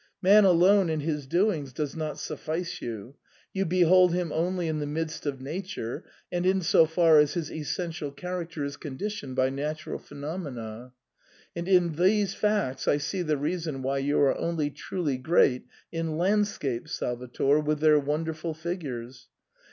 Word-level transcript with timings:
Man 0.19 0.45
alone 0.45 0.89
and 0.89 1.03
his 1.03 1.27
doings 1.27 1.71
does 1.73 1.95
not 1.95 2.17
suffice 2.17 2.81
you; 2.81 3.17
you 3.53 3.65
behold 3.65 4.15
him 4.15 4.31
only 4.31 4.67
in 4.67 4.79
the 4.79 4.87
midst 4.87 5.27
of 5.27 5.39
Nature, 5.41 6.03
and 6.31 6.43
in 6.43 6.61
so 6.61 6.87
far 6.87 7.19
as 7.19 7.35
his 7.35 7.51
essential 7.51 8.09
character 8.09 8.63
is 8.65 8.77
con 8.77 8.97
ditioned 8.97 9.35
by 9.35 9.51
natural 9.51 9.99
phenomena; 9.99 10.93
and 11.55 11.67
in 11.67 11.97
these 11.97 12.33
facts 12.33 12.87
I 12.87 12.97
see 12.97 13.21
the 13.21 13.37
reason 13.37 13.83
why 13.83 13.99
you 13.99 14.17
are 14.21 14.35
only 14.39 14.71
truly 14.71 15.17
great 15.19 15.65
in 15.91 16.17
land 16.17 16.47
scapes, 16.47 16.93
Salvator, 16.93 17.59
with 17.59 17.79
their 17.79 17.99
wonderful 17.99 18.55
figures. 18.55 19.27